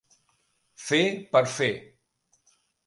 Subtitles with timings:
[0.85, 1.03] Fer
[1.37, 1.71] per fer.